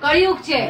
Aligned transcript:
કળિયુગ 0.00 0.40
છે? 0.42 0.62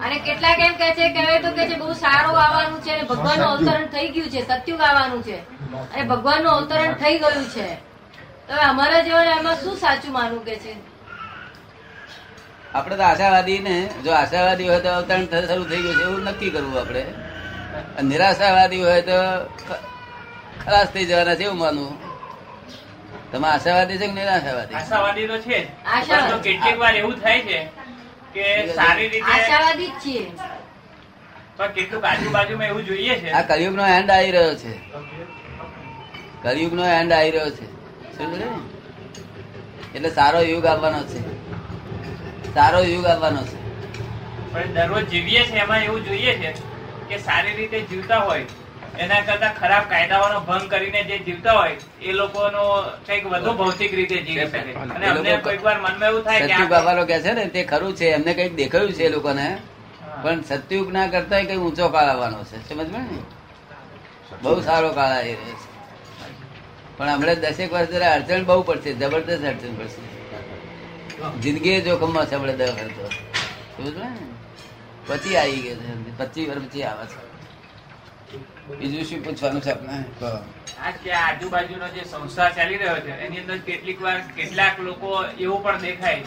અને 0.00 0.18
કેટલાક 0.18 0.58
એમ 0.58 0.74
કે 0.74 0.90
છે 0.94 1.08
કે 1.12 1.20
હવે 1.20 1.38
તો 1.38 1.50
કે 1.50 1.66
છે 1.68 1.74
બહુ 1.78 1.92
સારું 1.92 2.42
આવવાનું 2.42 2.80
છે 2.82 2.90
અને 2.90 3.02
ભગવાનનું 3.02 3.46
અવતરણ 3.46 3.86
થઈ 3.86 4.08
ગયું 4.08 4.30
છે, 4.30 4.40
સત્યુગ 4.42 4.80
આવવાનું 4.80 5.22
છે. 5.22 5.38
અને 5.94 6.02
ભગવાનનું 6.02 6.52
અવતરણ 6.52 6.94
થઈ 6.94 7.18
ગયું 7.18 7.44
છે. 7.44 7.78
તો 8.48 8.54
અમારા 8.54 9.00
જેવાને 9.00 9.30
એમાં 9.30 9.56
શું 9.56 9.76
સાચું 9.76 10.12
માનવું 10.12 10.44
કે 10.44 10.56
છે? 10.56 10.76
આપણે 12.74 12.96
તો 12.96 13.02
આશાવાદી 13.02 13.58
ને 13.58 13.88
જો 14.04 14.10
આશાવાદી 14.12 14.68
હોય 14.68 14.80
તો 14.80 14.88
અવતરણ 14.88 15.26
શરૂ 15.46 15.64
થઈ 15.64 15.82
ગયું 15.82 15.96
છે, 15.96 16.02
એવું 16.02 16.24
નક્કી 16.24 16.50
કરવું 16.50 16.80
આપણે. 16.80 17.04
નિરાશાવાદી 18.02 18.82
હોય 18.82 19.02
તો 19.02 19.18
ખલાસ 20.64 20.88
થઈ 20.88 21.04
જવાના 21.04 21.34
છે 21.34 21.44
એવું 21.44 21.58
માનવું. 21.58 22.11
તમે 23.32 23.46
આશાવાદી 23.48 23.98
છે 23.98 24.06
કે 24.06 24.12
નહીં 24.12 24.28
આશાવાદી 24.28 25.26
તો 25.26 25.38
છે 25.38 25.58
પરંતુ 26.08 26.38
કેટલીક 26.42 26.78
વાર 26.78 26.94
એવું 26.96 27.16
થાય 27.20 27.40
છે 27.40 27.58
કે 28.34 28.74
સારી 28.74 29.08
રીતે 29.08 29.30
આશાવાદી 29.30 29.86
જ 29.86 30.00
છીએ. 30.04 30.24
પણ 31.56 31.72
કેટલું 31.72 32.06
આજુબાજુમાં 32.06 32.66
એવું 32.66 32.84
જોઈએ 32.86 33.14
છે. 33.20 33.30
આ 33.32 33.42
કલયુગ 33.42 33.74
નો 33.74 33.86
એન્ડ 33.86 34.10
આવી 34.10 34.30
રહ્યો 34.30 34.54
છે. 34.54 34.72
કલયુગ 36.42 36.72
નો 36.72 36.84
એન્ડ 36.84 37.12
આવી 37.12 37.30
રહ્યો 37.30 37.50
છે. 37.50 37.66
એટલે 39.94 40.10
સારો 40.10 40.40
યુગ 40.40 40.66
આવવાનો 40.66 41.02
છે. 41.02 41.20
સારો 42.54 42.80
યુગ 42.82 43.06
આવવાનો 43.06 43.42
છે. 43.42 43.56
પણ 44.52 44.72
દરરોજ 44.72 45.04
જીવીએ 45.08 45.42
છે 45.44 45.56
એમાં 45.56 45.84
એવું 45.84 46.04
જોઈએ 46.04 46.34
છે 46.34 46.50
કે 47.08 47.18
સારી 47.18 47.54
રીતે 47.54 47.80
જીવતા 47.80 48.18
હોય 48.18 48.44
એના 48.98 49.22
કરતા 49.22 49.52
ખરાબ 49.52 49.84
કાયદાઓનો 49.88 50.40
ભંગ 50.40 50.68
કરીને 50.68 51.04
જે 51.04 51.18
જીવતા 51.18 51.52
હોય 51.52 51.76
એ 52.00 52.12
લોકોનો 52.12 52.62
કંઈક 53.06 53.24
વધુ 53.26 53.52
ભૌતિક 53.52 53.92
રીતે 53.92 54.16
જીવી 54.18 54.46
શકે. 54.46 54.60
અને 54.94 55.06
અમને 55.06 55.36
કોઈક 55.38 55.62
વાર 55.64 55.78
મનમાં 55.78 56.08
એવું 56.08 56.22
થાય 56.22 56.40
કે 56.40 56.54
સત્યુગ 56.54 57.06
કે 57.06 57.20
છે 57.20 57.32
ને 57.32 57.46
તે 57.48 57.64
ખરું 57.64 57.94
છે 57.94 58.06
એમને 58.10 58.34
કંઈક 58.34 58.54
દેખાયું 58.56 58.92
છે 58.92 59.04
એ 59.04 59.08
લોકોને 59.08 59.46
પણ 60.22 60.42
સત્યુગ 60.42 60.92
ના 60.92 61.06
કરતા 61.06 61.40
કઈ 61.40 61.56
ઊંચો 61.56 61.88
કાળ 61.88 62.08
આવવાનો 62.08 62.44
છે 62.44 62.56
સમજ 62.68 62.88
ને? 62.90 63.02
બહુ 64.42 64.60
સારો 64.62 64.90
કાળ 64.92 65.12
આવી 65.12 65.34
રહ્યો 65.34 65.56
છે. 65.56 65.68
પણ 66.98 67.08
હમણાં 67.08 67.34
દસેક 67.34 67.72
વર્ષ 67.72 67.90
જરા 67.90 68.12
અડચણ 68.12 68.44
બહુ 68.44 68.62
પડશે 68.62 68.92
જબરદસ્ત 68.92 69.44
અડચણ 69.44 69.74
પડશે. 69.74 70.00
જિંદગી 71.40 71.80
જોખમમાં 71.80 72.26
છે 72.26 72.34
આપણે 72.34 72.52
દર 72.52 72.72
વર્ષ 72.72 72.96
તો 72.96 73.06
સમજ 73.76 73.96
ને? 73.96 74.08
પછી 75.06 75.36
આવી 75.36 75.62
ગયો 75.62 75.76
છે 75.76 76.24
પચીસ 76.24 76.48
વર્ષ 76.48 76.66
પછી 76.66 76.82
આવે 76.82 77.06
છે. 77.06 77.31
બીજું 78.78 79.04
શું 79.08 79.20
પૂછવાનું 79.24 79.62
છે 79.64 79.70
આપણે. 79.72 79.96
આજુબાજુનો 81.22 81.86
જે 81.96 82.02
સંસાર 82.12 82.50
ચાલી 82.56 82.78
રહ્યો 82.82 83.00
છે 83.06 83.12
એની 83.26 83.40
અંદર 83.42 83.58
કેટલીક 83.68 83.98
વાર 84.04 84.16
કેટલાક 84.38 84.80
લોકો 84.86 85.10
એવું 85.44 85.60
પણ 85.64 85.78
દેખાય 85.84 86.22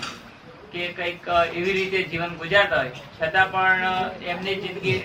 કે 0.71 0.81
કંઈક 0.97 1.27
એવી 1.57 1.73
રીતે 1.77 1.99
જીવન 2.11 2.31
ગુજારતા 2.41 2.79
હોય. 2.81 2.91
છતાં 3.17 3.47
પણ 3.51 3.83
એમની 4.31 4.55
જિંદગી 4.63 5.01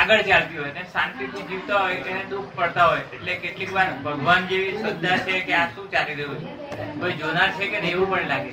આગળ 0.00 0.22
ચાલતી 0.28 0.58
હોય 0.62 0.72
ને 0.78 0.82
શાંતિથી 0.92 1.44
જીવતા 1.50 1.78
હોય 1.84 1.96
એને 2.10 2.22
દુઃખ 2.32 2.50
પડતા 2.56 2.86
હોય. 2.90 3.04
એટલે 3.16 3.32
કેટલીક 3.44 3.70
વાર 3.76 3.88
ભગવાન 4.04 4.42
જેવી 4.50 4.74
શ્રદ્ધા 4.80 5.18
છે 5.28 5.40
કે 5.46 5.54
આ 5.60 5.66
શું 5.74 5.86
ચાલી 5.94 6.16
રહ્યું 6.20 6.38
છે? 6.42 6.50
કોઈ 7.00 7.16
જોનાર 7.22 7.50
છે 7.58 7.64
કે 7.72 7.78
એવું 7.94 8.10
પણ 8.10 8.28
લાગે. 8.28 8.52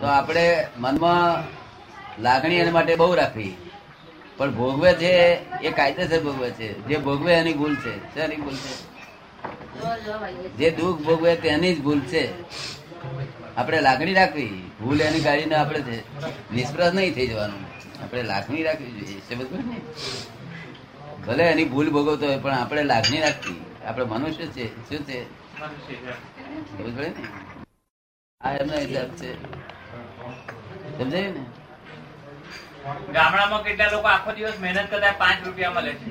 તો 0.00 0.06
આપણે 0.06 0.46
મનમાં 0.78 1.44
લાગણી 2.22 2.58
એના 2.64 2.76
માટે 2.78 2.94
બહુ 2.96 3.14
રાખવી. 3.14 3.52
પણ 4.36 4.54
ભોગવે 4.54 4.92
છે, 4.92 5.12
એ 5.60 5.70
કાયદેસર 5.70 6.20
ભોગવે 6.22 6.50
છે. 6.50 6.68
જે 6.88 6.96
ભોગવે 6.96 7.34
એની 7.34 7.54
ભૂલ 7.54 7.76
છે 7.76 8.14
શેની 8.14 8.36
ભૂલ 8.36 8.56
છે. 8.56 8.96
જે 10.56 10.70
દુઃખ 10.70 11.00
ભોગવે 11.00 11.36
તેની 11.36 11.74
જ 11.74 11.82
ભૂલ 11.82 12.00
છે. 12.00 12.24
આપણે 13.56 13.80
લાગણી 13.80 14.14
રાખવી, 14.14 14.70
ભૂલ 14.80 15.00
એની 15.00 15.20
કાઢીને 15.20 15.54
આપણે 15.54 15.80
છે 15.80 16.92
નહીં 16.92 17.14
થઈ 17.14 17.26
જવાનું. 17.26 17.60
આપણે 18.02 18.22
લાગણી 18.22 18.62
રાખવી 18.62 18.90
જોઈએ 18.90 19.18
સમજ 19.18 19.52
ને? 19.52 19.80
ભલે 21.26 21.44
એની 21.44 21.64
ભૂલ 21.64 21.90
ભોગવતો 21.90 22.26
હોય, 22.26 22.38
પણ 22.38 22.52
આપણે 22.52 22.82
લાગણી 22.82 23.20
રાખવી. 23.20 23.60
આપણે 23.86 24.04
મનુષ્ય 24.04 24.46
છે, 24.46 24.66
શું 24.88 25.06
છે? 25.06 25.24
સમજ 26.78 27.14
આ 28.40 28.52
એમનો 28.52 28.78
હિસાબ 28.78 29.08
છે. 29.08 29.30
સમજાયું 30.98 31.34
ને? 31.34 31.65
ગામડામાં 32.86 33.64
કેટલા 33.64 33.90
લોકો 33.92 34.08
આખો 34.08 34.30
દિવસ 34.32 34.58
મહેનત 34.60 34.88
કરતા 34.90 35.12
પાંચ 35.22 35.38
રૂપિયા 35.46 35.74
મળે 35.76 35.92
છે. 35.92 36.06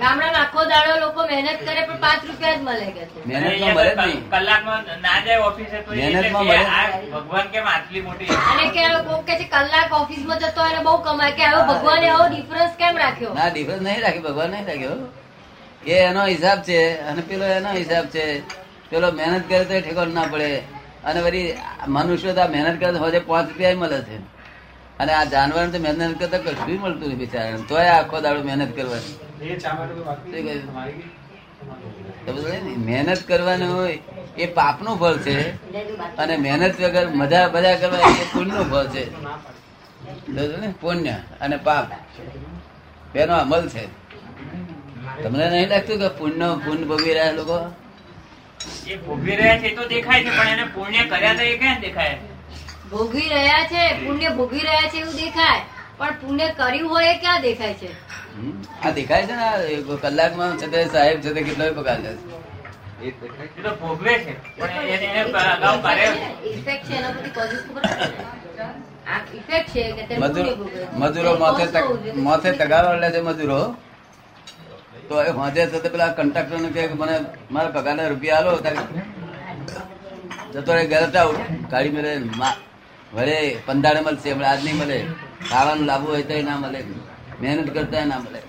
ગામડામાં 0.00 0.40
આખો 0.42 0.64
દાડો 0.72 0.92
લોકો 1.00 1.20
મહેનત 1.30 1.60
કરે 1.60 1.82
પણ 1.86 2.00
પાંચ 2.04 2.22
રૂપિયા 2.24 2.56
જ 2.56 2.60
મળે 2.62 2.86
કે 2.96 3.02
મહેનત 3.26 4.28
કલાકમાં 4.34 4.82
ના 5.02 5.18
જાય 5.26 5.40
ઓફિસે 5.40 5.76
તો 5.82 5.90
ભગવાન 7.14 7.46
કેમ 7.48 7.66
આટલી 7.66 8.02
મોટી 8.02 8.30
અને 8.50 8.64
કે 8.76 8.82
કોક 9.08 9.22
કે 9.30 9.34
કલાક 9.54 9.90
ઓફિસમાં 9.92 10.38
જતો 10.38 10.60
હોય 10.60 10.80
બહુ 10.80 10.94
કમાય. 11.06 11.32
કે 11.32 11.44
હવે 11.44 11.62
ભગવાને 11.70 12.06
એવો 12.06 12.24
ડિફરન્સ 12.28 12.72
કેમ 12.76 12.94
રાખ્યો? 12.96 13.32
ના 13.34 13.48
ડિફરન્સ 13.48 13.82
નહીં 13.82 14.02
રાખ્યો 14.02 14.22
ભગવાન 14.22 14.50
નહીં 14.50 14.66
રાખ્યો. 14.66 14.96
એ 15.86 15.94
એનો 16.00 16.22
હિસાબ 16.26 16.58
છે 16.62 16.78
અને 17.02 17.22
પેલો 17.22 17.44
એનો 17.46 17.70
હિસાબ 17.72 18.04
છે. 18.06 18.24
પેલો 18.90 19.12
મહેનત 19.12 19.48
કરે 19.48 19.64
તો 19.64 19.80
ઠેકો 19.80 20.04
ના 20.04 20.22
પડે. 20.24 20.50
અને 21.04 21.20
વળી 21.20 21.48
મનુષ્ય 21.88 22.46
મહેનત 22.54 22.76
કરે 22.80 22.92
તો 22.92 23.20
પાંચ 23.26 23.48
રૂપિયા 23.48 23.74
મળે 23.74 23.98
છે. 24.02 24.16
અને 25.00 25.12
આ 25.12 25.24
જાનવર 25.24 25.66
તો 25.66 25.78
મહેનત 25.78 26.18
કરતા 26.18 26.38
કશું 26.38 26.80
મળતું 26.80 27.08
નહીં 27.08 27.18
બિચારા 27.18 27.56
તોય 27.68 27.88
આખો 27.88 28.20
દાડો 28.20 28.42
મહેનત 28.42 28.76
કરવાની? 28.76 29.16
મહેનત 32.76 33.28
કરવાનું 33.28 33.76
હોય 33.76 33.98
એ 34.38 34.46
પાપનું 34.46 34.98
ફળ 34.98 35.16
છે. 35.18 35.36
અને 36.16 36.36
મહેનત 36.36 36.80
વગર 36.80 37.08
મજા 37.08 37.48
મજા 37.48 37.76
કરવા 37.76 37.98
એ 37.98 38.24
પુણ્યનું 38.32 38.70
ફળ 38.70 38.86
છે. 38.86 39.04
ને? 40.60 40.74
પુણ્ય 40.80 41.16
અને 41.40 41.56
પાપ. 41.56 41.86
બેનો 43.14 43.34
અમલ 43.34 43.68
છે. 43.68 43.84
તમને 45.22 45.50
નહીં 45.50 45.68
લાગતું 45.68 45.98
કે 45.98 46.08
પુણ્ય 46.08 46.58
પુણ્ય 46.64 46.84
ભોગવી 46.84 47.14
રહ્યા 47.14 47.32
લોકો? 47.32 47.58
એ 48.86 48.96
ભોગવી 48.96 49.36
રહ્યા 49.36 49.58
છે 49.58 49.76
તો 49.76 49.88
દેખાય 49.88 50.24
છે 50.24 50.30
પણ 50.30 50.48
એને 50.48 50.64
પુણ્ય 50.64 51.04
કર્યા 51.04 51.34
તો 51.34 51.42
એ 51.42 51.58
ક્યાં 51.58 51.80
દેખાય? 51.80 52.18
ભોગવી 52.92 53.28
રહ્યા 53.28 53.64
છે 53.64 54.06
પુણ્ય 54.06 54.28
ભોગવી 54.28 54.60
રહ્યા 54.60 54.82
છે 54.82 54.96
એવું 54.98 55.14
દેખાય. 55.14 55.60
પણ 55.98 56.10
પુણ્ય 56.10 56.48
કર્યું 56.48 56.90
હોય 56.90 57.14
એ 57.14 57.18
ક્યાં 57.18 57.42
દેખાય 57.42 57.74
છે? 57.74 57.92
આ 58.84 58.90
દેખાય 58.90 59.26
છે 59.26 59.32
ને 59.32 59.96
કલાકમાં 60.00 60.56
છે 60.56 60.66
તે 60.66 60.84
સાહેબ 60.84 61.20
છે 61.20 61.32
તે 61.32 61.42
કેટલો 61.42 61.74
પગાર 61.74 62.00
જશે 62.02 62.42
ભોગવે 63.80 64.14
છે 64.14 64.30
ઇફેક્ટ 66.44 66.86
છે. 66.86 66.96
એના 66.96 67.10
બધી 67.10 67.30
કોઝિસ 67.30 67.58
ખબર 67.58 67.82
ને? 67.84 68.64
આ 69.10 69.20
ઇફેક્ટ 69.34 69.68
છે 69.68 69.92
કે 69.92 70.06
તે 70.06 70.16
મજૂર 70.18 71.38
માથે 72.16 72.52
તગારો 72.52 73.00
લે 73.00 73.10
છે 73.10 73.20
મજૂરો. 73.20 73.76
તો 75.08 75.22
એ 75.22 75.30
હોજે 75.30 75.66
થતે 75.66 75.88
પેલા 75.88 76.06
કંટ્રાક્ટર 76.08 76.58
ને 76.58 76.68
કે 76.68 76.88
મને 76.88 77.20
મારા 77.50 77.68
પગારના 77.68 78.06
રૂપિયા 78.08 78.36
આલો. 78.36 78.56
તારે 78.56 78.76
જતો 80.52 80.74
રહે 80.74 80.86
ઘરે 80.86 81.18
આવું. 81.18 81.68
ગાડી 81.70 81.88
મેળે 81.88 82.18
મા- 82.18 82.71
વળે 83.14 83.56
પંદાડે 83.66 84.00
મળશે 84.00 84.32
હમણાં 84.32 84.50
આજ 84.50 84.64
નહીં 84.64 84.76
મળે. 84.76 84.98
ખાવાનું 85.50 85.86
લાવવું 85.86 86.08
હોય 86.08 86.22
તો 86.22 86.42
ના 86.42 86.56
મળે. 86.56 86.84
મહેનત 87.42 87.74
કરતા 87.74 88.04
ના 88.04 88.18
મળે. 88.18 88.42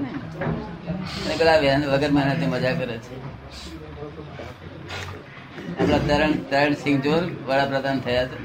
ને? 0.00 1.34
પેલા 1.38 1.58
વગર 1.92 2.10
મહેનતે 2.10 2.46
મજા 2.46 2.72
કરે 2.72 2.98
છે. 2.98 3.16
આપણા 5.78 5.98
તરણ 5.98 6.32
તરણ 6.32 6.72
સિંહ 6.74 7.00
જોર 7.00 7.22
વડાપ્રધાન 7.46 8.00
થયા 8.00 8.24
છે 8.24 8.38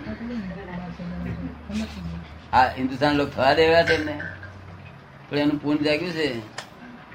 આ 2.54 2.68
હિન્દુસ્તાન 2.68 3.16
લોકો 3.16 3.32
થવા 3.32 3.54
દેવા 3.54 3.84
છે 3.84 3.98
ને 4.06 4.20
પણ 5.30 5.38
એનું 5.38 5.58
પૂન 5.62 5.78
જાગ્યું 5.78 6.12
છે. 6.12 6.28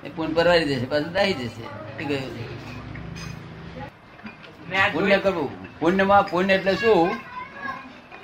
એ 0.05 0.09
પૂન 0.17 0.35
પરવારી 0.35 0.65
જશે 0.65 0.87
પાછું 0.87 1.13
દાહી 1.13 1.33
જશે 1.33 1.63
શું 1.63 2.09
કહ્યું? 2.09 2.59
પુણ્ય 4.93 5.19
કરવું. 5.19 5.51
પુણ્યમાં 5.81 6.29
પુણ્ય 6.31 6.55
એટલે 6.55 6.75
શું? 6.75 7.28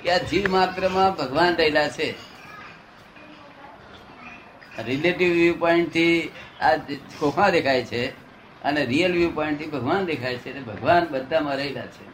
કે 0.05 0.11
આ 0.11 0.17
જીવ 0.17 0.51
માત્રમાં 0.51 1.15
ભગવાન 1.15 1.55
રહેલા 1.55 1.87
છે. 1.87 2.13
રિલેટિવ 4.85 5.31
વ્યૂ 5.33 5.53
પોઈન્ટથી 5.59 6.31
આ 6.61 6.75
ખોખા 7.19 7.49
દેખાય 7.49 7.83
છે 7.83 8.07
અને 8.63 8.85
રિયલ 8.85 9.13
વ્યૂ 9.13 9.31
પોઈન્ટથી 9.31 9.65
ભગવાન 9.65 10.05
દેખાય 10.05 10.37
છે 10.37 10.59
ભગવાન 10.59 11.07
બધામાં 11.07 11.55
રહેલા 11.55 11.85
છે. 11.85 12.05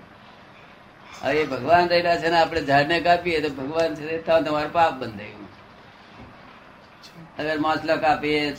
હવે 1.22 1.40
એ 1.40 1.46
ભગવાન 1.46 1.88
રહેલા 1.88 2.18
છે 2.18 2.30
ને 2.30 2.40
આપણે 2.40 2.62
ઝાડને 2.62 3.00
કાપીએ 3.00 3.42
તો 3.42 3.50
ભગવાન 3.50 3.96
છે 3.96 4.18
તો 4.18 4.42
તમારું 4.42 4.74
પાપ 4.74 4.94
બંધાયું. 4.94 5.48
અગર 7.40 7.60
માછલા 7.60 7.96
કાપીએ, 7.96 8.56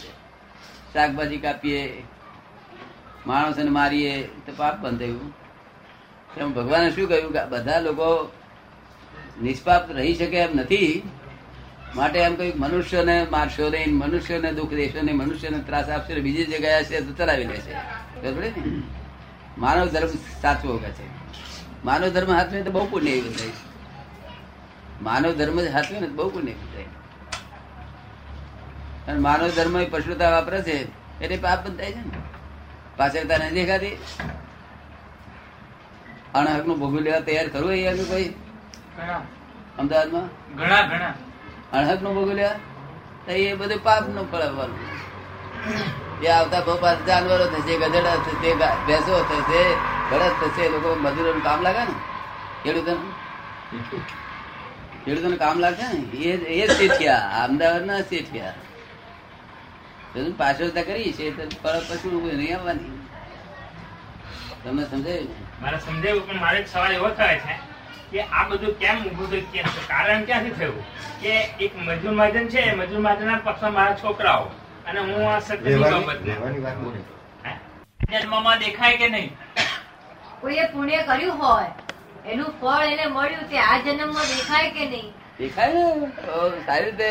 શાકભાજી 0.93 1.37
કાપીએ, 1.37 2.03
માણસોને 3.27 3.71
મારીએ 3.71 4.23
તો 4.47 4.53
પાપ 4.57 4.79
બંધાયું. 4.79 5.33
એમ 6.37 6.53
ભગવાને 6.53 6.91
શું 6.91 7.09
કહ્યું 7.09 7.33
કે 7.33 7.45
બધા 7.45 7.81
લોકો 7.81 8.33
નિષ્પાપ 9.43 9.91
રહી 9.93 10.15
શકે 10.15 10.37
એમ 10.37 10.57
નથી. 10.57 11.03
માટે 11.97 12.19
એમ 12.19 12.35
કહ્યું 12.35 12.61
મનુષ્યને 12.61 13.27
મારશો 13.31 13.69
નહીં, 13.69 13.95
મનુષ્યને 13.95 14.53
દુઃખ 14.53 14.71
દેશો 14.71 15.03
નહીં, 15.03 15.17
મનુષ્યને 15.17 15.59
ત્રાસ 15.59 15.89
આપશો 15.89 16.21
બીજી 16.21 16.45
જગ્યાએ 16.45 16.81
હશે 16.81 17.01
તો 17.01 17.13
ચલાવી 17.13 17.45
લેશે. 17.45 17.73
ને? 18.31 18.83
માનવ 19.59 19.87
ધર્મ 19.87 20.09
સાચવો 20.43 20.79
કે 20.79 20.91
છે 20.91 21.07
માનવ 21.85 22.09
ધર્મ 22.09 22.27
સાચવે 22.27 22.63
તો 22.63 22.71
બહુ 22.71 22.87
પુણ્ય 22.87 23.11
એવું 23.11 23.39
થાય. 23.39 23.49
માનવ 25.03 25.33
ધર્મ 25.33 25.61
જ 25.61 25.73
સાચવે 25.73 26.01
ને 26.01 26.07
બહુ 26.07 26.31
પુણ્ય 26.31 26.51
એવું 26.51 26.75
થાય. 26.75 26.85
અને 29.09 29.19
માનવ 29.19 29.49
ધર્મ 29.49 29.81
એ 29.81 29.85
પશુતા 29.85 30.31
વાપરે 30.31 30.63
છે, 30.63 30.83
એટલે 31.21 31.37
પાપ 31.37 31.67
બંધ 31.67 31.79
થાય 31.79 31.93
છે 31.93 31.97
ને. 31.97 32.23
પાછળ 32.97 33.25
તને 33.25 33.37
નથી 33.37 33.55
દેખાતી? 33.55 33.99
અણહકનું 36.35 36.79
ભોગવી 36.79 37.03
લેવા 37.03 37.21
તૈયાર 37.21 37.49
કરવું 37.49 37.71
અહીંયા 37.71 37.95
કોઈ? 37.95 38.25
ઘણા 38.25 38.42
અમદાવાદમાં? 39.79 40.29
ઘણા 40.57 40.83
ઘણા. 40.83 41.15
અણહકનું 41.73 42.13
ભોગવ્યા 42.15 42.57
એ 43.29 43.55
બધું 43.55 43.81
પાપનું 43.83 44.27
ફળવાનું 44.31 44.81
એ 46.23 46.27
આવતા 46.29 46.61
બહુ 46.67 46.75
પાછા 46.81 47.07
જાનવરો 47.07 47.47
થશે 47.55 47.75
ગધેડા 47.83 48.17
થશે 48.27 48.51
ભેંસો 48.87 49.15
થશે 49.31 49.61
ભરત 50.11 50.35
થશે 50.43 50.65
લોકો 50.69 50.89
મજૂરો 51.05 51.33
કામ 51.41 51.61
લાગે 51.63 51.83
ને? 51.85 51.95
ખેડૂતો 52.63 52.93
ખેડૂતો 55.05 55.37
કામ 55.37 55.57
લાગે 55.65 55.87
ને? 55.93 55.99
એ 56.27 56.31
એ 56.61 56.69
શેઠિયા 56.77 57.45
અમદાવાદ 57.45 57.85
ના 57.87 58.01
શેઠિયા 58.11 58.57
પાછળતા 60.39 60.87
કરી 60.89 61.13
છે 61.19 61.25
તો 61.37 61.43
ફળ 61.63 61.81
પછી 61.89 62.11
નહીં 62.39 62.55
આવવાની. 62.57 62.95
તમને 64.65 64.85
સમજાયું? 64.91 65.37
મારે 65.63 65.79
સમજાયું 65.87 66.25
પણ 66.29 66.41
મારે 66.41 66.59
સવાલ 66.73 66.93
એવો 66.93 67.09
થાય 67.21 67.39
છે. 67.45 67.55
કે 68.13 68.21
આ 68.23 68.43
બધું 68.49 68.75
કેમ 68.81 68.97
ઊભું 69.07 69.29
થયું? 69.31 69.47
કે 69.53 69.61
કારણ 69.89 70.25
ક્યાંથી 70.25 70.57
થયું? 70.59 70.83
કે 71.23 71.33
એક 71.67 71.73
મજૂર 71.87 72.13
મહાજન 72.19 72.49
છે 72.49 72.61
એ 72.61 72.75
મજૂર 72.81 73.01
મહાજનના 73.07 73.39
પક્ષમાં 73.47 73.73
મારા 73.73 74.01
છોકરાઓ. 74.03 74.45
અને 74.87 75.01
હું 75.01 75.29
આ 75.35 75.41
સત્યની? 75.41 77.05
જન્મમાં 78.11 78.59
દેખાય 78.59 78.97
કે 78.97 79.09
નહીં? 79.09 79.31
કોઈએ 80.41 80.65
પુણ્ય 80.73 81.01
કર્યું 81.11 81.39
હોય 81.39 81.71
એનું 82.27 82.51
ફળ 82.61 82.83
એને 82.95 83.07
મળ્યું 83.07 83.47
તે 83.53 83.59
આ 83.59 83.79
જન્મમાં 83.87 84.27
દેખાય 84.33 84.71
કે 84.71 84.85
નહીં? 84.93 85.09
દેખાય 85.39 85.71
ને. 86.01 86.09
સારી 86.67 86.85
રીતે 86.85 87.09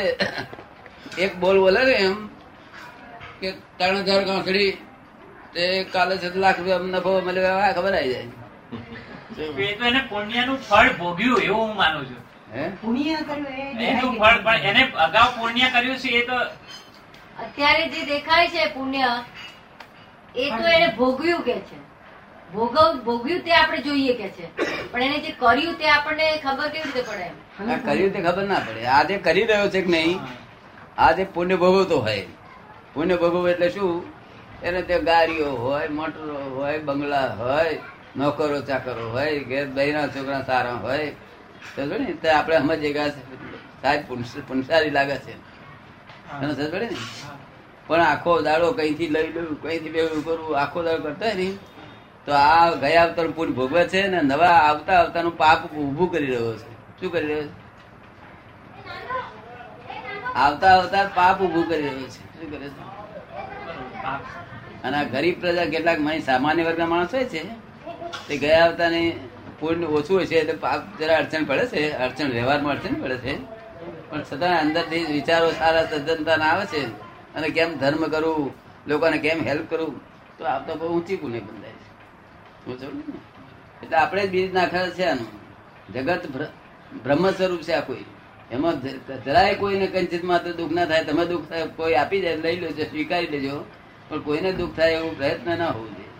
એક 1.25 1.31
બોલ 1.45 1.57
બોલે 1.65 1.81
ને 1.89 1.95
એમ 2.03 2.15
કે 3.41 3.49
ત્રણ 3.77 4.03
હજાર 4.09 4.21
ગાંઠડી 4.29 4.71
તે 5.55 5.63
કાલે 5.95 6.13
છે 6.17 6.27
લાખ 6.45 6.57
રૂપિયા 6.59 6.91
નફો 6.91 7.11
મળ્યો 7.25 7.57
આ 7.57 7.73
ખબર 7.73 7.93
આવી 7.93 8.13
જાય. 8.13 8.40
એ 9.37 9.75
તો 9.75 9.85
એને 9.85 10.01
પુણ્યનું 10.09 10.57
ફળ 10.59 10.89
ભોગ્યું 10.93 11.41
એવું 11.41 11.67
હું 11.67 11.75
માનું 11.75 12.05
છું. 12.05 12.21
પુણ્ય 12.81 13.17
કર્યું 13.17 13.81
એનું 13.81 14.17
ફળ 14.17 14.37
પણ 14.43 14.65
એને 14.65 14.81
અગાઉ 14.99 15.29
પુણ્ય 15.37 15.69
કર્યું 15.69 15.97
છે 15.97 16.09
એ 16.17 16.25
તો 16.25 16.37
અત્યારે 17.39 17.85
જે 17.89 18.01
દેખાય 18.05 18.47
છે 18.47 18.67
પુણ્ય 18.73 19.09
એ 20.35 20.49
તો 20.51 20.63
એને 20.69 20.87
ભોગવ્યું 20.97 21.43
કે 21.43 21.53
છે. 21.61 21.77
ભોગવ 22.53 22.77
ભોગવ્યું 23.05 23.41
તે 23.41 23.51
આપણે 23.53 23.81
જોઈએ 23.81 24.13
કે 24.15 24.27
છે. 24.31 24.45
પણ 24.91 25.03
એને 25.03 25.19
જે 25.19 25.31
કર્યું 25.39 25.75
તે 25.77 25.85
આપણને 25.89 26.27
ખબર 26.39 26.69
કેવી 26.69 26.83
રીતે 26.85 27.03
પડે? 27.03 27.27
કર્યું 27.83 28.11
તે 28.13 28.19
ખબર 28.21 28.43
ના 28.45 28.59
પડે. 28.59 28.81
આ 28.87 29.03
જે 29.05 29.17
કરી 29.19 29.45
રહ્યો 29.45 29.69
છે 29.69 29.81
કે 29.81 29.89
નહીં 29.89 30.19
આ 30.97 31.11
જે 31.13 31.25
પુણ્ય 31.27 31.57
ભોગવતો 31.57 32.01
હોય 32.01 32.25
પુણ્ય 32.93 33.15
ભોગવ 33.17 33.47
એટલે 33.47 33.69
શું? 33.69 34.03
એને 34.63 34.81
તે 34.83 34.99
ગાડીઓ 35.01 35.49
હોય 35.57 35.89
મોટરો 35.91 36.35
હોય 36.55 36.79
બંગલા 36.81 37.27
હોય 37.37 37.79
નોકરો 38.17 38.61
ચાકરો 38.61 39.11
હોય 39.11 39.39
ઘેર 39.43 39.67
બહેના 39.67 40.07
છોકરા 40.07 40.41
સારા 40.41 40.71
હોય 40.71 41.11
સમજો 41.75 41.97
ને? 41.97 42.13
તો 42.13 42.27
આપણે 42.29 42.57
સમજીએ 42.57 42.93
કે 42.93 43.09
સાહેબ 43.81 44.01
પુનસારી 44.47 44.89
લાગે 44.89 45.15
છે. 45.15 45.33
સમજ 46.31 46.73
ને? 46.73 46.89
પણ 47.87 48.01
આખો 48.01 48.41
દાડો 48.41 48.71
કઈથી 48.71 49.07
લઈ 49.07 49.33
લઉં 49.33 49.61
કઈથી 49.61 49.89
બેવું 49.89 50.25
કરવું 50.25 50.59
આખો 50.59 50.83
દાડો 50.83 51.03
કરતો 51.03 51.25
હોય 51.25 51.33
ને? 51.33 51.57
તો 52.25 52.31
આ 52.33 52.75
ગયા 52.75 53.03
અવતાર 53.03 53.27
પુણ્ય 53.27 53.51
ભોગવે 53.51 53.87
છે 53.87 54.07
ને 54.07 54.21
નવા 54.21 54.45
આવતા 54.45 54.93
આવતાનું 54.93 55.37
પાપ 55.37 55.73
ઊભું 55.73 56.11
કરી 56.11 56.25
રહ્યો 56.25 56.57
છે. 56.57 57.01
શું 57.01 57.11
કરી 57.11 57.27
રહ્યો 57.27 57.43
છે? 57.43 57.61
આવતા 60.35 60.67
આવતા 60.77 61.09
પાપ 61.15 61.41
ઊભું 61.41 61.69
કરી 61.69 61.81
રહ્યો 61.81 61.99
છે. 61.99 62.07
શું 62.07 62.51
કરે 62.51 62.69
છે? 62.69 62.81
અને 64.83 65.05
ગરીબ 65.05 65.41
પ્રજા 65.41 65.65
કેટલાક 65.65 65.99
મારી 65.99 66.21
સામાન્ય 66.21 66.63
વર્ગના 66.63 66.85
માણસ 66.85 67.13
હોય 67.13 67.25
છે. 67.25 67.70
તે 68.27 68.37
ગયા 68.37 68.65
અવતારની 68.65 69.11
પુણ્ય 69.59 69.85
ઓછું 69.85 70.17
હોય 70.17 70.25
છે, 70.25 70.35
એટલે 70.35 70.53
પાપ 70.53 70.99
જરા 70.99 71.17
અડચણ 71.17 71.43
પડે 71.43 71.65
છે, 71.65 71.91
અડચણ 71.91 72.29
વ્યવહારમાં 72.29 72.73
અડચણ 72.73 73.01
પડે 73.01 73.17
છે. 73.17 73.61
પણ 74.09 74.23
છતાં 74.23 74.59
અંદરથી 74.59 75.03
વિચારો 75.03 75.51
સારા 75.51 75.85
સજ્જનતા 75.85 76.35
આવે 76.35 76.65
છે 76.65 76.85
અને 77.35 77.49
કેમ 77.49 77.77
ધર્મ 77.77 78.07
કરવું 78.07 78.53
લોકોને 78.87 79.17
કેમ 79.17 79.43
હેલ્પ 79.43 79.69
કરવું 79.69 79.99
તો 80.37 80.45
આપ 80.45 80.67
તો 80.67 80.75
બહુ 80.75 80.87
ઊંચી 80.87 81.15
પુણ્ય 81.15 81.39
બંધાય 81.39 81.71
છે. 81.71 81.89
સમજો 82.65 82.97
ને? 82.97 83.03
એટલે 83.83 83.97
આપણે 83.97 84.27
જ 84.27 84.29
બીજ 84.29 84.53
નાખેલા 84.53 84.89
છે 84.89 85.03
આનું. 85.03 85.31
જગત 85.93 86.27
બ્રહ્મ 87.03 87.31
સ્વરૂપ 87.31 87.61
છે 87.61 87.73
આ 87.73 87.79
કોઈ. 87.79 88.05
એમાં 88.51 88.81
જરાય 89.25 89.55
કોઈને 89.55 89.87
કંચિત 89.87 90.23
માત્ર 90.23 90.51
દુઃખ 90.51 90.71
ના 90.71 90.85
થાય, 90.85 91.03
તમે 91.03 91.25
દુઃખ 91.25 91.49
થાય, 91.49 91.65
કોઈ 91.65 91.93
આપી 91.93 92.21
જાય 92.21 92.35
લઈ 92.35 92.59
લેજો, 92.59 92.83
સ્વીકારી 92.83 93.27
લેજો 93.27 93.65
પણ 94.09 94.19
કોઈને 94.19 94.51
દુઃખ 94.51 94.75
થાય 94.75 94.91
એવું 94.91 95.17
પ્રયત્ન 95.17 95.57
ના 95.57 95.67
હોવું 95.67 95.97
જોઈએ. 95.97 96.10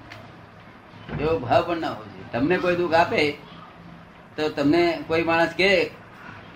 એવો 1.22 1.40
ભાવ 1.40 1.64
પણ 1.68 1.78
ના 1.78 1.90
હોવો 1.90 2.04
જોઈએ 2.04 2.32
તમને 2.32 2.58
કોઈ 2.58 2.76
દુઃખ 2.76 2.94
આપે 2.94 3.38
તો 4.38 4.50
તમને 4.50 5.04
કોઈ 5.08 5.24
માણસ 5.24 5.50
કહે 5.58 5.92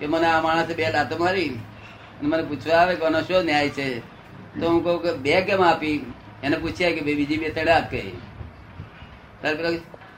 કે 0.00 0.06
મને 0.06 0.26
આ 0.26 0.40
માણસે 0.40 0.74
બે 0.74 0.90
લાતો 0.90 1.16
મારી 1.16 1.48
અને 1.48 2.28
મને 2.28 2.42
પૂછવા 2.42 2.74
આવે 2.74 2.94
કે 2.94 3.04
આનો 3.04 3.20
શું 3.20 3.44
ન્યાય 3.44 3.68
છે? 3.68 3.98
તો 4.60 4.70
હું 4.70 4.84
કહું 4.84 5.02
કે 5.02 5.12
બે 5.12 5.40
કેમ 5.40 5.62
આપી? 5.62 6.12
એને 6.42 6.56
પૂછ્યા 6.56 6.90
કે 6.90 7.00
ભાઈ 7.00 7.14
બીજી 7.14 7.36
બે 7.36 7.48
તડે 7.48 7.70
આપ 7.70 7.90
કહી. 7.90 8.12
તારે 9.42 9.54
પેલો 9.54 9.70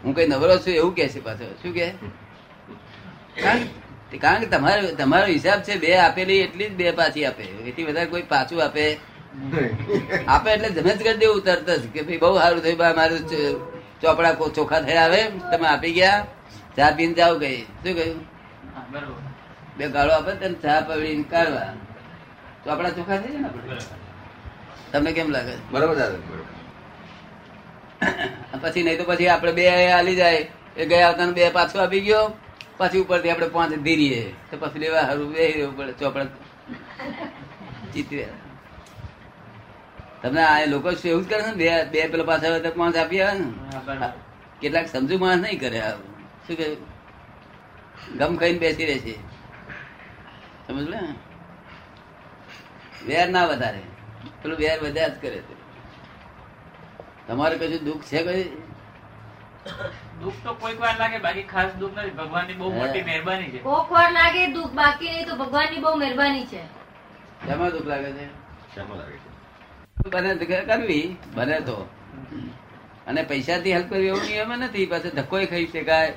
હું 0.04 0.16
કઈ 0.16 0.26
નવરો 0.26 0.56
છું 0.56 0.74
એવું 0.74 0.94
કે 0.94 1.08
છે 1.08 1.20
પાછો. 1.24 1.54
શું 1.62 1.74
કે 1.74 1.90
કારણ 4.18 4.40
કે- 4.40 4.50
તમારો 4.50 4.90
તમારો 4.90 5.26
હિસાબ 5.26 5.60
છે 5.60 5.76
બે 5.76 5.96
આપેલી 5.96 6.38
એટલી 6.38 6.64
જ 6.64 6.72
બે 6.72 6.90
પાછી 6.90 7.24
આપે. 7.24 7.42
એથી 7.42 7.84
વધારે 7.84 8.06
કોઈ 8.06 8.22
પાછું 8.22 8.64
આપે. 8.64 8.96
આપે 10.28 10.50
એટલે 10.50 10.68
જમે 10.68 10.94
જ 10.94 11.04
કરી 11.04 11.16
દેવું 11.16 11.42
તરત 11.42 11.70
જ 11.70 11.86
કે 11.86 12.02
ભાઈ 12.02 12.16
બહુ 12.16 12.38
સારું 12.38 12.62
થયું 12.62 12.78
મારું 12.78 13.77
ચોપડા 14.00 14.34
ચોખા 14.56 14.80
થયા 14.80 15.04
આવે 15.04 15.20
તમે 15.50 15.66
આપી 15.68 15.92
ગયા 15.92 16.26
ચા 16.76 16.90
પીને 16.96 17.14
જાવ 17.14 17.34
ગઈ 17.42 17.60
શું 17.82 17.94
કહ્યું? 17.94 18.20
બે 19.78 19.84
ગાળો 19.88 20.12
આપે 20.14 20.32
તને 20.32 20.56
ચા 20.62 20.80
પડીને 20.80 21.24
કાઢવા. 21.32 21.72
ચોપડા 22.64 22.90
ચોખા 22.90 23.18
થઈ 23.22 23.32
જાય 23.34 23.50
ને 23.68 23.78
તમને 24.92 25.10
કેમ 25.12 25.28
લાગે? 25.30 25.54
બરોબર 25.70 25.98
પછી 28.62 28.82
નહીં 28.82 28.98
તો 28.98 29.04
પછી 29.04 29.28
આપણે 29.28 29.52
બે 29.52 29.64
હાલી 29.92 30.16
જાય. 30.16 30.42
એ 30.76 30.84
ગયા 30.86 31.08
આવતા 31.08 31.32
બે 31.32 31.50
પાછું 31.50 31.82
આપી 31.82 32.00
ગયો. 32.00 32.26
પછી 32.78 33.00
ઉપરથી 33.00 33.30
આપણે 33.30 33.48
પાંચ 33.48 33.72
ધીરીએ. 33.86 34.34
તો 34.50 34.54
પછી 34.56 34.78
લેવા 34.78 35.06
હારું 35.08 35.32
બે 35.32 35.42
પડે 35.76 35.92
ચોપડા 35.92 36.26
ચિત્રે 37.92 38.28
તમને 40.22 40.42
આ 40.42 40.66
લોકો 40.66 40.90
શું 40.90 41.10
એવું 41.10 41.24
જ 41.24 41.28
કરે 41.28 41.42
છે 41.42 41.52
બે 41.54 41.84
બે 41.92 42.08
પેલા 42.12 42.24
પાસે 42.24 42.46
આવે 42.46 42.60
તો 42.60 42.70
પાંચ 42.70 42.96
આપી 42.96 43.22
આવે 43.22 43.38
ને? 43.38 44.12
કેટલાક 44.60 44.86
સમજુ 44.88 45.18
માણસ 45.18 45.42
નહીં 45.42 45.60
કરે 45.60 45.80
શું 46.46 46.56
કહે? 46.56 46.68
ગમ 48.18 48.36
ખાઈને 48.36 48.58
બેસી 48.58 48.86
રહે 48.86 48.98
છે. 48.98 49.14
સમજ 50.66 50.88
ને? 50.88 51.00
વેર 53.06 53.28
ના 53.30 53.46
વધારે. 53.46 53.82
પેલું 54.42 54.58
વેર 54.58 54.78
વધ્યા 54.82 55.08
જ 55.08 55.20
કરે 55.20 55.38
છે. 55.46 55.54
તમારે 57.28 57.56
કશું 57.58 57.84
દુઃખ 57.84 58.04
છે 58.10 58.24
કઈ? 58.26 58.46
દુઃખ 60.20 60.38
તો 60.44 60.54
કોઈક 60.54 60.80
વાર 60.80 60.94
લાગે 60.98 61.18
બાકી 61.18 61.42
ખાસ 61.54 61.72
દુઃખ 61.78 61.96
નથી. 61.98 62.10
ભગવાનની 62.10 62.54
બહુ 62.54 62.74
મોટી 62.74 63.02
મહેરબાની 63.02 63.50
છે. 63.50 63.58
કોઈક 63.58 63.90
વાર 63.90 64.10
લાગે 64.12 64.46
દુઃખ 64.52 64.72
બાકી 64.82 65.10
નહીં 65.10 65.26
તો 65.26 65.36
ભગવાનની 65.36 65.80
બહુ 65.80 65.96
મહેરબાની 65.96 66.46
છે. 66.46 66.62
શેમાં 67.46 67.70
દુઃખ 67.70 67.86
લાગે 67.94 68.12
છે? 68.12 68.26
શેમાં 68.74 68.98
લાગે 68.98 69.18
છે? 69.24 69.37
બને 70.12 70.34
કરવી 70.62 71.16
બને 71.34 71.60
તો. 71.60 71.76
અને 73.06 73.22
પૈસાથી 73.22 73.72
હેલ્પ 73.72 73.90
કરવી 73.90 74.06
એવું 74.06 74.24
નિયમ 74.26 74.52
નથી 74.56 74.86
પાછો 74.86 75.10
ધક્કો 75.10 75.44
ખાઈ 75.44 75.66
શકાય. 75.66 76.10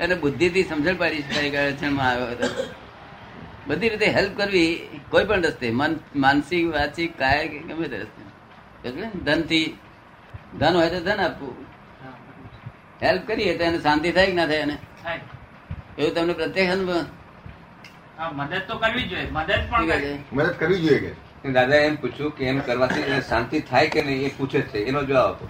અને 0.00 0.14
બુદ્ધિથી 0.14 0.62
સમજણ 0.62 0.96
પાડી 0.96 1.22
શકાય 1.22 1.72
અડચણમાં 1.72 2.08
આવ્યો 2.10 2.26
હતો. 2.26 2.48
બધી 3.66 3.88
રીતે 3.88 4.06
હેલ્પ 4.06 4.38
કરવી 4.38 5.00
કોઈ 5.10 5.24
પણ 5.24 5.42
રસ્તે 5.42 5.70
મન 5.70 5.96
માનસિક 6.16 6.64
વાચિક 6.74 7.18
કાય 7.18 7.48
કે 7.48 7.58
ગમે 7.58 7.88
તે 7.88 7.98
રસ્તે? 7.98 8.22
ધનથી 9.24 9.66
ધન 10.58 10.74
હોય 10.74 10.90
તો 10.90 11.00
ધન 11.00 11.20
આપવું. 11.20 11.54
હેલ્પ 13.02 13.22
કરીએ 13.26 13.58
તો 13.58 13.64
એને 13.64 13.78
શાંતિ 13.78 14.12
થાય 14.12 14.26
કે 14.26 14.32
ના 14.32 14.46
થાય 14.46 14.56
એને? 14.56 14.76
એવું 15.98 16.14
તમને 16.14 16.32
પ્રત્યક્ષ 16.32 16.72
અનુભવ? 16.72 17.04
મદદ 18.32 18.62
તો 18.68 18.78
કરવી 18.78 19.02
જોઈએ. 19.02 19.30
મદદ 19.30 19.62
પણ. 19.70 20.18
મદદ 20.32 20.54
કરવી 20.58 20.80
જોઈએ 20.80 20.98
કે? 20.98 21.33
દાદા 21.52 21.76
એમ 21.76 21.96
પૂછ્યું 21.96 22.36
કે 22.36 22.44
એમ 22.44 22.60
કરવાથી 22.60 23.20
શાંતિ 23.28 23.60
થાય 23.60 23.88
કે 23.88 24.02
નહીં 24.02 24.26
એ 24.26 24.30
પૂછે 24.38 24.60
છે. 24.60 24.84
એનો 24.84 25.04
જવાબ 25.04 25.26
આપો. 25.26 25.46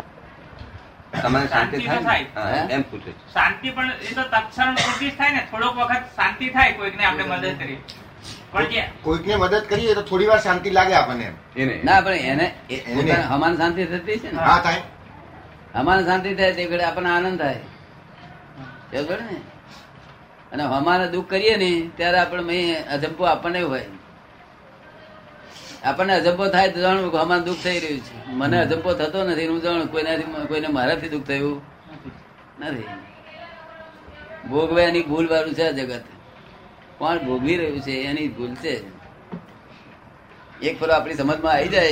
તમારે 1.23 1.47
શાંતિ 1.47 1.79
થાય 1.79 2.27
એમ 2.71 2.83
પૂછે 2.83 3.13
છે. 3.13 3.35
શાંતિ 3.35 3.71
પણ 3.71 3.93
એ 4.11 4.15
તો 4.15 4.23
તત્ક્ષણ 4.23 4.75
પૂરતી 4.75 5.11
જ 5.11 5.15
થાય 5.19 5.33
ને. 5.33 5.47
થોડોક 5.51 5.77
વખત 5.77 6.03
શાંતિ 6.17 6.49
થાય 6.49 6.73
કોઈકને 6.73 7.05
આપણે 7.05 7.25
મદદ 7.25 7.59
કરીએ. 7.59 8.83
કોઈકને 9.03 9.37
મદદ 9.37 9.63
કરીએ 9.69 9.95
તો 9.95 10.03
થોડી 10.03 10.27
વાર 10.27 10.41
શાંતિ 10.41 10.71
લાગે 10.71 10.95
આપણને 10.95 11.33
એને 11.57 11.81
ના 11.85 12.01
પણ 12.01 12.13
એને 12.13 12.53
હમાન 13.13 13.57
શાંતિ 13.57 13.85
થતી 13.85 14.19
છે 14.19 14.33
ને? 14.33 14.39
હા 14.39 14.61
થાય. 14.61 14.83
હમાન 15.75 16.05
શાંતિ 16.05 16.35
થાય 16.35 16.53
તે 16.53 16.65
ઘડે 16.65 16.85
આપણને 16.85 17.11
આનંદ 17.11 17.39
થાય. 17.39 17.61
ને? 18.95 19.37
અને 20.53 20.63
અમારે 20.63 21.09
દુઃખ 21.09 21.31
કરીએ 21.31 21.57
ને 21.57 21.91
ત્યારે 21.97 22.19
આપણે 22.19 22.43
મેં 22.43 22.89
અજંપો 22.89 23.25
આપણને 23.25 23.61
હોય. 23.61 23.87
આપણને 25.85 26.15
અજંપો 26.15 26.49
થાય 26.49 26.69
તો 26.69 26.81
જાણવું 26.81 27.13
કે 27.13 27.19
અમારે 27.19 27.43
દુઃખ 27.43 27.59
થઈ 27.59 27.81
રહ્યું 27.81 28.01
છે. 28.01 28.29
મને 28.29 28.61
અજંપો 28.61 28.93
થતો 28.93 29.25
નથી 29.25 29.47
હું 29.47 29.63
જાણું 29.63 29.93
કોઈનાથી 29.93 30.23
કોઈને 30.23 30.69
મારાથી 30.69 31.09
દુઃખ 31.09 31.27
થયું? 31.27 31.63
નથી. 32.61 32.85
ભોગવ્યાની 34.49 35.03
ભૂલ 35.03 35.29
વાળું 35.29 35.55
છે 35.55 35.73
જગત. 35.73 36.03
કોણ 36.99 37.19
ભોગવી 37.19 37.57
રહ્યું 37.57 37.81
છે 37.81 37.93
એની 37.93 38.29
ભૂલ 38.29 38.55
છે. 38.55 38.75
એક 40.63 40.81
ફરો 40.81 40.93
આપણી 40.93 41.15
સમજમાં 41.15 41.53
આવી 41.53 41.69
જાય 41.69 41.87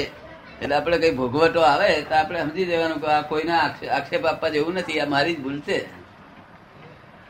એટલે 0.62 0.74
આપણે 0.74 0.98
કઈ 0.98 1.14
ભોગવટો 1.14 1.60
આવે 1.60 2.02
તો 2.02 2.14
આપણે 2.14 2.40
સમજી 2.40 2.64
દેવાનું 2.64 3.00
કે 3.00 3.06
આ 3.06 3.22
કોઈના 3.22 3.58
આક્ષેપ 3.92 4.26
આપવા 4.26 4.48
જેવું 4.48 4.74
નથી 4.74 5.00
આ 5.00 5.06
મારી 5.06 5.34
જ 5.34 5.40
ભૂલ 5.40 5.60
છે. 5.60 5.86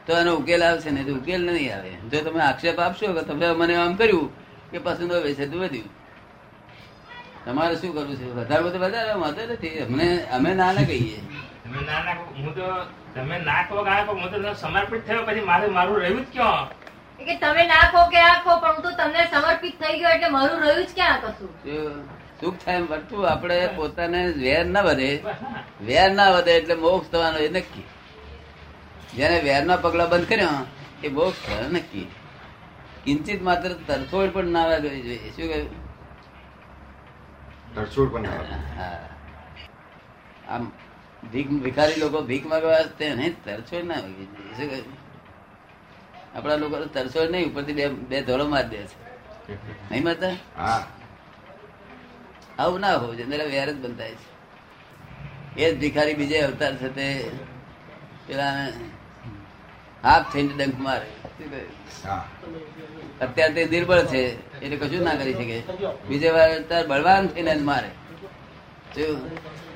તો 0.06 0.12
એનો 0.12 0.34
ઉકેલ 0.34 0.64
આવશે 0.64 0.90
ને 0.90 1.04
તો 1.04 1.12
ઉકેલ 1.12 1.52
નહીં 1.52 1.76
આવે. 1.76 1.90
જો 1.90 2.20
તમે 2.20 2.40
આક્ષેપ 2.40 2.78
આપશો 2.78 3.12
કે 3.12 3.20
તમે 3.20 3.52
મને 3.52 3.74
આમ 3.76 3.94
કર્યું 3.94 4.30
કે 4.70 4.78
પસંદ 4.78 5.12
હોય 5.12 5.34
છે 5.34 5.46
તો 5.46 5.58
વધ્યું. 5.58 6.01
તમારે 7.46 7.76
શું 7.76 7.94
કરવું 7.94 8.16
છે? 8.16 8.24
વધારે 8.24 8.62
બધું 8.62 8.80
વધારે 8.80 9.12
વાંધો 9.12 9.42
નથી. 9.52 9.78
અમને 9.78 10.24
અમે 10.24 10.54
ના 10.54 10.72
ના 10.72 10.82
કહીએ. 10.82 11.20
તમે 11.64 11.80
ના 11.86 12.02
ના 12.04 12.12
હું 12.12 12.54
તો 12.54 12.66
તમે 13.14 13.38
ના 13.38 13.62
કહો 13.62 13.84
કે 13.84 13.90
હું 13.90 14.30
તો 14.32 14.54
સમર્પિત 14.54 15.06
થયો. 15.06 15.22
પછી 15.26 15.40
મારે 15.40 15.66
મારું 15.66 16.00
રહ્યું 16.00 16.24
જ 16.24 16.32
ક્યાં? 16.32 16.68
કે 17.18 17.36
તમે 17.36 17.66
ના 17.66 18.08
કે 18.10 18.18
આ 18.18 18.42
પણ 18.44 18.74
હું 18.74 18.82
તો 18.82 18.90
તમને 18.90 19.24
સમર્પિત 19.24 19.82
થઈ 19.82 19.98
ગયો 19.98 20.10
એટલે 20.10 20.28
મારું 20.28 20.60
રહ્યું 20.60 20.86
જ 20.86 20.94
ક્યાં 20.94 21.20
કશું? 21.20 21.50
સુખ 22.40 22.58
થાય 22.64 22.76
એમ 22.76 22.86
વર્તું 22.86 23.28
આપણે 23.30 23.66
પોતાને 23.66 24.32
વેર 24.32 24.64
ના 24.66 24.80
વધે. 24.80 25.22
વેર 25.82 26.12
ના 26.12 26.30
વધે 26.30 26.50
એટલે 26.50 26.74
મોક્ષ 26.74 27.10
થવાનો 27.10 27.38
એ 27.38 27.48
નક્કી. 27.48 27.84
જેને 29.16 29.40
વેરના 29.40 29.76
પગલા 29.76 30.06
બંધ 30.06 30.28
કર્યા 30.28 30.64
એ 31.04 31.08
મોક્ષ 31.08 31.46
થયો 31.46 31.68
નક્કી. 31.68 32.08
કિંચિત 33.04 33.42
માત્ર 33.42 33.70
તરફોડ 33.86 34.30
પણ 34.30 34.44
ના 34.44 34.78
જોઈએ. 34.78 35.16
શું 35.16 35.48
કહ્યું? 35.48 35.81
આવે. 37.76 38.76
હા. 38.76 39.08
આમ 40.48 40.72
ભીખ 41.32 41.48
ભિખારી 41.48 41.94
લોકો 41.94 42.22
ભીખ 42.22 42.46
માંગવા 42.46 42.82
તેને 42.82 43.34
તરછોડ 43.44 43.84
ના 43.84 43.94
કહ્યું? 43.94 45.02
આપણા 46.34 46.56
લોકો 46.56 46.84
તરછોડ 46.84 47.30
નહીં 47.30 47.52
ઉપરથી 47.52 47.72
બે 47.72 47.88
બે 47.88 48.22
ધોળો 48.22 48.48
માર 48.48 48.68
દે 48.68 48.76
છે. 48.76 49.02
નહીં 49.90 50.04
મારતા? 50.04 50.30
હા. 50.56 50.86
આવું 52.58 52.80
ના 52.80 52.96
હોવું 52.96 53.16
જોઈએ 53.16 53.44
વેર 53.44 53.72
જ 53.72 53.76
બંધાય 53.76 54.10
છે. 54.10 54.32
એ 55.56 55.74
જ 55.74 55.80
ભિખારી 55.80 56.14
બીજે 56.14 56.38
અવતાર 56.38 56.76
છે 56.76 56.88
તે 56.88 57.30
પેલા 58.26 58.68
હાથ 60.04 60.24
થઈને 60.32 60.52
ડંખ 60.58 60.78
મારે. 60.78 61.10
અત્યારે 63.20 63.52
તે 63.54 63.62
નિર્બળ 63.70 64.00
છે 64.04 64.22
એટલે 64.60 64.76
કશું 64.76 65.02
ના 65.04 65.14
કરી 65.14 65.34
શકે. 65.34 65.58
બીજે 66.08 66.30
વાર 66.30 66.48
અત્યારે 66.60 66.86
બળવાન 66.86 67.26
થઈને 67.26 67.54
મારે. 67.70 67.90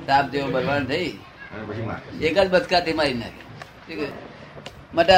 તાપ 0.07 0.25
જેવો 0.31 0.49
બળવાન 0.51 0.85
થઈ. 0.87 1.09
એક 2.23 2.39
જ 2.39 2.49
બચકાથી 2.51 2.93
મારી 2.93 3.15
નાખે? 3.15 4.07
માટે 4.95 5.13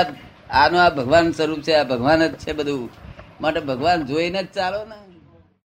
આનો 0.51 0.77
આ 0.79 0.91
ભગવાન 0.91 1.33
સ્વરૂપ 1.33 1.61
છે 1.61 1.73
આ 1.73 1.85
ભગવાન 1.85 2.21
જ 2.27 2.35
છે 2.37 2.53
બધું. 2.53 2.91
માટે 3.41 3.61
ભગવાન 3.61 4.07
જોઈને 4.07 4.43
જ 4.43 4.47
ચાલો 4.47 4.81
ને. 4.85 5.08